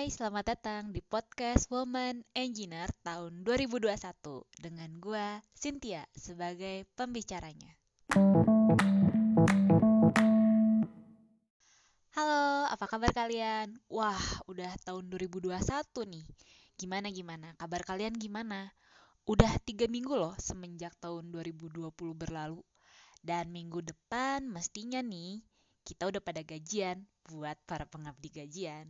Hai, 0.00 0.08
selamat 0.08 0.56
datang 0.56 0.96
di 0.96 1.04
podcast 1.04 1.68
Woman 1.68 2.24
Engineer 2.32 2.88
tahun 3.04 3.44
2021 3.44 3.92
dengan 4.56 4.96
gua 4.96 5.44
Cynthia 5.52 6.08
sebagai 6.16 6.88
pembicaranya. 6.96 7.68
Halo, 12.16 12.64
apa 12.64 12.80
kabar 12.88 13.12
kalian? 13.12 13.76
Wah, 13.92 14.16
udah 14.48 14.72
tahun 14.88 15.12
2021 15.12 15.60
nih. 16.08 16.24
Gimana 16.80 17.12
gimana? 17.12 17.52
Kabar 17.60 17.84
kalian 17.84 18.16
gimana? 18.16 18.72
Udah 19.28 19.52
tiga 19.68 19.84
minggu 19.84 20.16
loh 20.16 20.32
semenjak 20.40 20.96
tahun 20.96 21.28
2020 21.28 21.92
berlalu. 22.16 22.64
Dan 23.20 23.52
minggu 23.52 23.84
depan 23.84 24.48
mestinya 24.48 25.04
nih 25.04 25.44
kita 25.84 26.08
udah 26.08 26.24
pada 26.24 26.40
gajian 26.40 27.04
buat 27.28 27.60
para 27.68 27.84
pengabdi 27.84 28.32
gajian. 28.32 28.88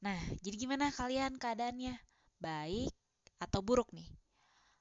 Nah, 0.00 0.16
jadi 0.40 0.56
gimana 0.56 0.88
kalian 0.88 1.36
keadaannya? 1.36 1.92
Baik 2.40 2.88
atau 3.36 3.60
buruk 3.60 3.92
nih? 3.92 4.08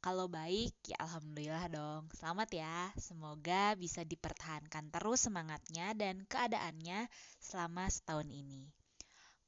Kalau 0.00 0.24
baik, 0.26 0.72
ya 0.88 0.96
alhamdulillah 1.04 1.68
dong. 1.68 2.08
Selamat 2.16 2.48
ya. 2.48 2.88
Semoga 2.96 3.76
bisa 3.76 4.08
dipertahankan 4.08 4.88
terus 4.88 5.28
semangatnya 5.28 5.92
dan 5.92 6.24
keadaannya 6.24 7.12
selama 7.38 7.92
setahun 7.92 8.26
ini. 8.32 8.72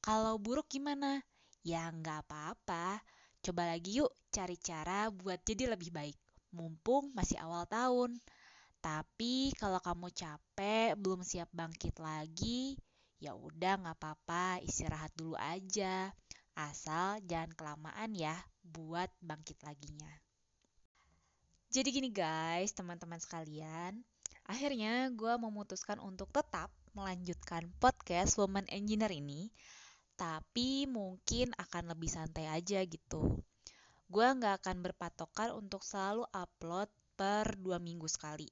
Kalau 0.04 0.36
buruk 0.36 0.68
gimana? 0.68 1.24
Ya 1.64 1.88
nggak 1.88 2.28
apa-apa. 2.28 3.00
Coba 3.40 3.64
lagi 3.72 4.04
yuk 4.04 4.12
cari 4.28 4.60
cara 4.60 5.08
buat 5.08 5.40
jadi 5.48 5.72
lebih 5.72 5.90
baik. 5.90 6.16
Mumpung 6.52 7.08
masih 7.16 7.40
awal 7.40 7.64
tahun. 7.64 8.20
Tapi 8.84 9.56
kalau 9.56 9.80
kamu 9.80 10.12
capek, 10.12 10.92
belum 11.00 11.24
siap 11.24 11.48
bangkit 11.56 11.96
lagi, 12.04 12.76
ya 13.24 13.32
udah 13.32 13.80
nggak 13.80 13.96
apa-apa, 13.96 14.60
istirahat 14.60 15.08
dulu 15.16 15.32
aja. 15.40 16.12
Asal 16.52 17.24
jangan 17.24 17.56
kelamaan 17.56 18.12
ya 18.12 18.36
buat 18.60 19.08
bangkit 19.24 19.64
laginya. 19.64 20.12
Jadi 21.72 21.88
gini 21.88 22.12
guys, 22.12 22.76
teman-teman 22.76 23.16
sekalian, 23.16 24.04
akhirnya 24.44 25.08
gue 25.08 25.34
memutuskan 25.40 25.96
untuk 26.04 26.28
tetap 26.36 26.68
melanjutkan 26.92 27.72
podcast 27.80 28.36
Woman 28.36 28.68
Engineer 28.68 29.10
ini, 29.10 29.48
tapi 30.20 30.84
mungkin 30.84 31.56
akan 31.56 31.96
lebih 31.96 32.12
santai 32.12 32.46
aja 32.52 32.84
gitu. 32.84 33.40
Gue 34.06 34.26
nggak 34.28 34.60
akan 34.60 34.84
berpatokan 34.84 35.56
untuk 35.56 35.80
selalu 35.80 36.28
upload 36.30 36.92
per 37.16 37.56
dua 37.56 37.80
minggu 37.80 38.06
sekali 38.06 38.46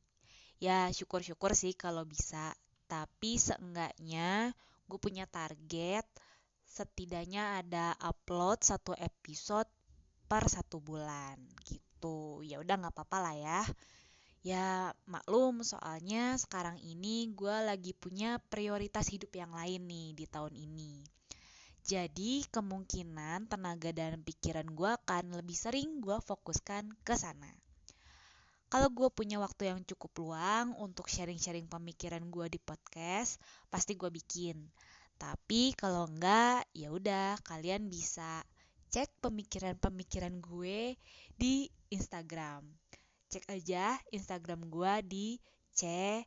ya 0.62 0.86
syukur-syukur 0.94 1.58
sih 1.58 1.74
kalau 1.74 2.06
bisa 2.06 2.54
tapi 2.92 3.40
seenggaknya 3.40 4.52
gue 4.84 5.00
punya 5.00 5.24
target 5.24 6.04
setidaknya 6.68 7.64
ada 7.64 7.96
upload 8.04 8.60
satu 8.60 8.92
episode 9.00 9.64
per 10.28 10.44
satu 10.52 10.76
bulan 10.76 11.40
gitu. 11.64 12.44
Ya 12.44 12.60
udah 12.60 12.76
nggak 12.76 12.92
apa-apa 12.92 13.18
lah 13.24 13.36
ya. 13.36 13.60
Ya 14.44 14.66
maklum 15.08 15.64
soalnya 15.64 16.36
sekarang 16.36 16.76
ini 16.84 17.32
gue 17.32 17.56
lagi 17.64 17.96
punya 17.96 18.36
prioritas 18.52 19.08
hidup 19.08 19.32
yang 19.32 19.56
lain 19.56 19.88
nih 19.88 20.12
di 20.12 20.28
tahun 20.28 20.52
ini. 20.52 21.00
Jadi 21.80 22.44
kemungkinan 22.52 23.48
tenaga 23.48 23.88
dan 23.96 24.20
pikiran 24.20 24.68
gue 24.68 24.90
akan 25.00 25.40
lebih 25.40 25.56
sering 25.56 26.04
gue 26.04 26.20
fokuskan 26.20 26.92
ke 27.00 27.16
sana 27.16 27.61
kalau 28.72 28.88
gue 28.88 29.12
punya 29.12 29.36
waktu 29.36 29.68
yang 29.68 29.84
cukup 29.84 30.16
luang 30.24 30.72
untuk 30.80 31.04
sharing-sharing 31.04 31.68
pemikiran 31.68 32.24
gue 32.32 32.48
di 32.48 32.56
podcast, 32.56 33.36
pasti 33.68 34.00
gue 34.00 34.08
bikin. 34.08 34.56
Tapi 35.20 35.76
kalau 35.76 36.08
enggak, 36.08 36.64
ya 36.72 36.88
udah 36.88 37.36
kalian 37.44 37.92
bisa 37.92 38.40
cek 38.88 39.12
pemikiran-pemikiran 39.20 40.40
gue 40.40 40.96
di 41.36 41.68
Instagram. 41.92 42.64
Cek 43.28 43.44
aja 43.52 44.00
Instagram 44.08 44.64
gue 44.72 44.92
di 45.04 45.36
ctya 45.76 46.24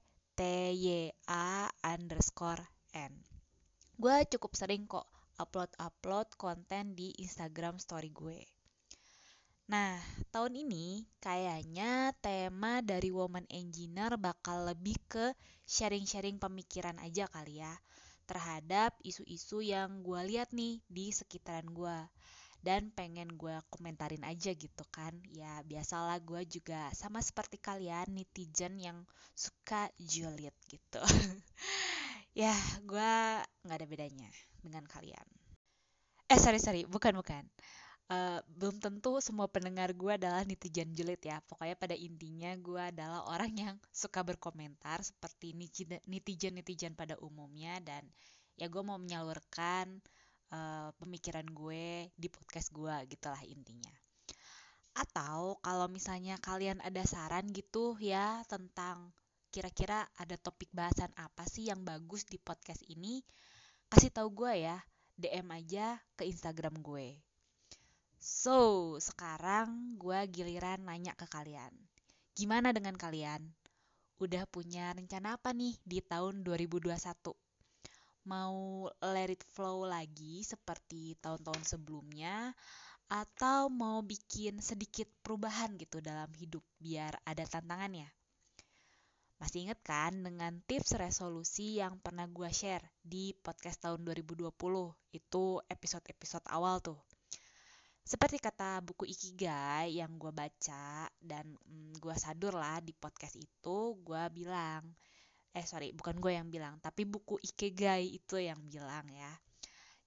underscore 1.82 2.62
n. 2.94 3.26
Gue 3.98 4.22
cukup 4.30 4.54
sering 4.54 4.86
kok 4.86 5.10
upload-upload 5.42 6.38
konten 6.38 6.94
di 6.94 7.10
Instagram 7.18 7.82
story 7.82 8.14
gue. 8.14 8.55
Nah, 9.66 9.98
tahun 10.30 10.54
ini 10.62 11.10
kayaknya 11.18 12.14
tema 12.22 12.86
dari 12.86 13.10
Woman 13.10 13.50
Engineer 13.50 14.14
bakal 14.28 14.70
lebih 14.70 14.94
ke 15.10 15.26
sharing-sharing 15.66 16.38
pemikiran 16.38 16.98
aja 17.02 17.26
kali 17.26 17.66
ya 17.66 17.74
terhadap 18.30 18.94
isu-isu 19.02 19.66
yang 19.66 20.06
gue 20.06 20.22
lihat 20.30 20.50
nih 20.54 20.82
di 20.86 21.10
sekitaran 21.10 21.66
gue 21.80 21.98
dan 22.62 22.94
pengen 22.94 23.30
gue 23.42 23.58
komentarin 23.74 24.22
aja 24.26 24.54
gitu 24.54 24.86
kan. 24.94 25.14
Ya 25.34 25.62
biasalah 25.66 26.22
gue 26.22 26.42
juga 26.46 26.90
sama 26.94 27.22
seperti 27.26 27.58
kalian 27.58 28.14
netizen 28.14 28.78
yang 28.78 29.02
suka 29.34 29.90
julid 29.98 30.54
gitu. 30.70 31.02
Ya 32.36 32.52
gue 32.84 33.14
nggak 33.64 33.78
ada 33.80 33.88
bedanya 33.88 34.28
dengan 34.60 34.84
kalian. 34.92 35.24
Eh 36.30 36.40
sorry 36.42 36.60
sorry. 36.60 36.82
Bukan 36.86 37.14
bukan 37.22 37.44
uh, 38.10 38.40
belum 38.46 38.78
tentu 38.78 39.18
semua 39.22 39.50
pendengar 39.50 39.94
gue 39.94 40.14
adalah 40.18 40.46
netizen 40.46 40.94
julid 40.94 41.22
ya. 41.22 41.42
Pokoknya 41.46 41.76
pada 41.78 41.96
intinya 41.98 42.54
gue 42.58 42.82
adalah 42.82 43.26
orang 43.30 43.52
yang 43.56 43.76
suka 43.90 44.22
berkomentar 44.22 45.02
seperti 45.02 45.58
netizen-netizen 46.06 46.94
pada 46.94 47.18
umumnya 47.22 47.82
dan 47.82 48.06
ya 48.56 48.70
gue 48.70 48.84
mau 48.86 48.96
menyalurkan 49.02 50.00
uh, 50.54 50.90
pemikiran 51.02 51.46
gue 51.50 52.10
di 52.14 52.28
podcast 52.30 52.70
gue 52.72 52.96
gitulah 53.10 53.42
intinya. 53.46 53.94
Atau 54.96 55.60
kalau 55.60 55.92
misalnya 55.92 56.40
kalian 56.40 56.80
ada 56.80 57.04
saran 57.04 57.52
gitu 57.52 58.00
ya 58.00 58.48
tentang 58.48 59.12
kira-kira 59.52 60.04
ada 60.20 60.36
topik 60.36 60.68
bahasan 60.76 61.12
apa 61.16 61.48
sih 61.48 61.68
yang 61.72 61.84
bagus 61.84 62.28
di 62.28 62.36
podcast 62.36 62.84
ini, 62.92 63.24
kasih 63.88 64.12
tahu 64.12 64.32
gue 64.44 64.68
ya, 64.68 64.80
DM 65.16 65.48
aja 65.52 65.96
ke 66.20 66.28
Instagram 66.28 66.80
gue. 66.84 67.16
So, 68.26 68.98
sekarang 68.98 70.02
gue 70.02 70.18
giliran 70.34 70.82
nanya 70.82 71.14
ke 71.14 71.30
kalian. 71.30 71.70
Gimana 72.34 72.74
dengan 72.74 72.98
kalian? 72.98 73.54
Udah 74.18 74.50
punya 74.50 74.98
rencana 74.98 75.38
apa 75.38 75.54
nih 75.54 75.78
di 75.86 76.02
tahun 76.02 76.42
2021? 76.42 76.90
Mau 78.26 78.90
let 79.06 79.30
it 79.30 79.46
flow 79.54 79.86
lagi 79.86 80.42
seperti 80.42 81.14
tahun-tahun 81.22 81.78
sebelumnya? 81.78 82.50
Atau 83.14 83.70
mau 83.70 84.02
bikin 84.02 84.58
sedikit 84.58 85.06
perubahan 85.22 85.78
gitu 85.78 86.02
dalam 86.02 86.34
hidup 86.34 86.66
biar 86.82 87.14
ada 87.30 87.46
tantangannya? 87.46 88.10
Masih 89.38 89.70
inget 89.70 89.78
kan 89.86 90.26
dengan 90.26 90.66
tips 90.66 90.98
resolusi 90.98 91.78
yang 91.78 92.02
pernah 92.02 92.26
gue 92.26 92.50
share 92.50 92.90
di 93.06 93.38
podcast 93.38 93.86
tahun 93.86 94.02
2020? 94.02 94.50
Itu 95.14 95.62
episode-episode 95.70 96.50
awal 96.50 96.82
tuh. 96.82 96.98
Seperti 98.06 98.38
kata 98.38 98.86
buku 98.86 99.10
Ikigai 99.10 99.98
yang 99.98 100.22
gue 100.22 100.30
baca 100.30 101.10
dan 101.18 101.58
mm, 101.58 101.98
gue 101.98 102.14
sadur 102.14 102.54
lah 102.54 102.78
di 102.78 102.94
podcast 102.94 103.34
itu, 103.34 103.98
gue 103.98 104.24
bilang, 104.30 104.86
eh 105.58 105.66
sorry 105.66 105.90
bukan 105.90 106.22
gue 106.22 106.38
yang 106.38 106.54
bilang, 106.54 106.78
tapi 106.86 107.10
buku 107.10 107.42
Ikigai 107.42 108.06
itu 108.06 108.38
yang 108.38 108.62
bilang 108.70 109.10
ya. 109.10 109.34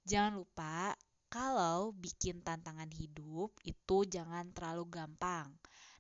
Jangan 0.07 0.39
lupa 0.39 0.95
kalau 1.27 1.91
bikin 1.91 2.39
tantangan 2.41 2.87
hidup 2.95 3.51
itu 3.67 4.07
jangan 4.07 4.47
terlalu 4.55 4.87
gampang. 4.95 5.51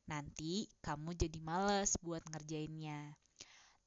Nanti 0.06 0.70
kamu 0.78 1.18
jadi 1.18 1.42
males 1.42 1.98
buat 1.98 2.22
ngerjainnya. 2.30 3.12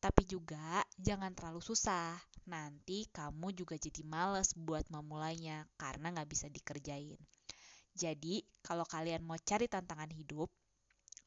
Tapi 0.03 0.27
juga 0.27 0.83
jangan 0.99 1.31
terlalu 1.31 1.63
susah. 1.63 2.19
Nanti 2.43 3.07
kamu 3.07 3.55
juga 3.55 3.79
jadi 3.79 4.03
males 4.03 4.51
buat 4.51 4.83
memulainya 4.91 5.63
karena 5.79 6.11
nggak 6.11 6.29
bisa 6.29 6.51
dikerjain. 6.51 7.17
Jadi, 7.91 8.41
kalau 8.63 8.87
kalian 8.87 9.23
mau 9.23 9.37
cari 9.39 9.67
tantangan 9.67 10.11
hidup, 10.15 10.47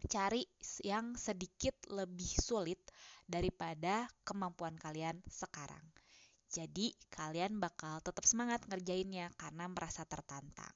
cari 0.08 0.44
yang 0.84 1.16
sedikit 1.16 1.76
lebih 1.92 2.28
sulit 2.40 2.80
daripada 3.24 4.08
kemampuan 4.24 4.76
kalian 4.76 5.20
sekarang. 5.28 5.82
Jadi, 6.48 6.94
kalian 7.10 7.58
bakal 7.60 7.98
tetap 8.00 8.24
semangat 8.24 8.64
ngerjainnya 8.68 9.32
karena 9.36 9.66
merasa 9.68 10.06
tertantang. 10.06 10.72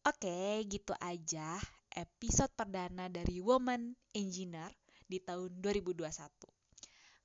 Oke, 0.00 0.64
gitu 0.64 0.96
aja 0.96 1.60
episode 1.92 2.48
perdana 2.56 3.10
dari 3.12 3.42
Woman 3.42 3.92
Engineer 4.16 4.72
di 5.04 5.18
tahun 5.20 5.60
2021. 5.60 6.06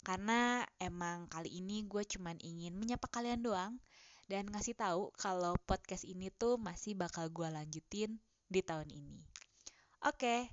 Karena 0.06 0.62
emang 0.78 1.26
kali 1.32 1.50
ini 1.50 1.82
gue 1.86 2.06
cuman 2.06 2.38
ingin 2.42 2.78
menyapa 2.78 3.10
kalian 3.10 3.42
doang 3.42 3.74
dan 4.26 4.50
ngasih 4.50 4.74
tahu 4.74 5.14
kalau 5.22 5.54
podcast 5.70 6.02
ini 6.02 6.34
tuh 6.34 6.58
masih 6.58 6.98
bakal 6.98 7.30
gue 7.30 7.46
lanjutin 7.46 8.18
di 8.50 8.62
tahun 8.66 8.90
ini. 8.90 9.22
Oke, 10.06 10.50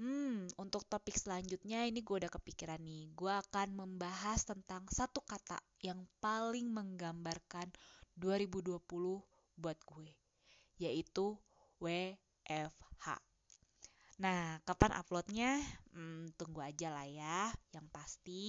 hmm, 0.00 0.56
untuk 0.56 0.88
topik 0.88 1.16
selanjutnya 1.16 1.84
ini 1.84 2.00
gue 2.00 2.16
udah 2.16 2.32
kepikiran 2.32 2.80
nih. 2.80 3.12
Gue 3.12 3.32
akan 3.32 3.76
membahas 3.76 4.44
tentang 4.48 4.88
satu 4.88 5.20
kata 5.20 5.60
yang 5.84 6.00
paling 6.20 6.72
menggambarkan 6.72 7.68
2020 8.16 8.80
buat 9.60 9.78
gue, 9.84 10.08
yaitu 10.80 11.36
WFH. 11.80 13.06
Nah, 14.20 14.60
kapan 14.68 14.92
uploadnya? 14.96 15.60
Hmm, 15.96 16.28
tunggu 16.36 16.60
aja 16.60 16.92
lah 16.92 17.08
ya. 17.08 17.48
Yang 17.72 17.86
pasti 17.88 18.42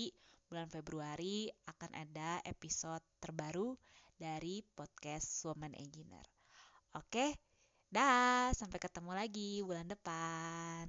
bulan 0.51 0.67
Februari 0.67 1.47
akan 1.63 1.91
ada 1.95 2.43
episode 2.43 3.03
terbaru 3.23 3.79
dari 4.21 4.61
podcast 4.77 5.29
Woman 5.49 5.73
Engineer. 5.83 6.27
Oke, 6.99 7.25
dah, 7.89 8.53
sampai 8.53 8.79
ketemu 8.85 9.11
lagi 9.17 9.51
bulan 9.67 9.87
depan. 9.89 10.85